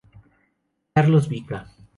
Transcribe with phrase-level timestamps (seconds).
[0.95, 1.59] Carlos Bica.